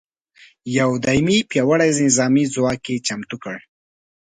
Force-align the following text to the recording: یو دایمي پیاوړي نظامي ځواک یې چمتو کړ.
یو 0.77 0.89
دایمي 1.05 1.37
پیاوړي 1.49 1.89
نظامي 2.05 2.43
ځواک 2.53 2.83
یې 2.91 3.03
چمتو 3.07 3.35
کړ. 3.43 3.55